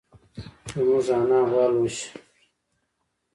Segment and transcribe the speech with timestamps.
[0.73, 2.07] زموږ انا غوا لوسي.